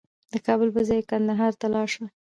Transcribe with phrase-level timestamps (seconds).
[0.31, 2.05] د کابل په ځای کندهار ته لاړ شه